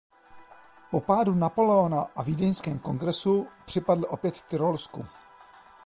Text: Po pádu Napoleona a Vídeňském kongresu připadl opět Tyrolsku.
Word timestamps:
Po 0.91 1.01
pádu 1.01 1.35
Napoleona 1.35 2.01
a 2.15 2.23
Vídeňském 2.23 2.79
kongresu 2.79 3.47
připadl 3.65 4.05
opět 4.09 4.41
Tyrolsku. 4.41 5.05